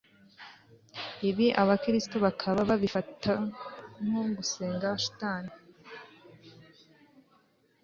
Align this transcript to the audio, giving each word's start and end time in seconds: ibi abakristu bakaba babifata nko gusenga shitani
ibi 1.29 1.47
abakristu 1.61 2.15
bakaba 2.25 2.59
babifata 2.69 3.33
nko 4.05 4.21
gusenga 4.35 4.87
shitani 5.03 5.53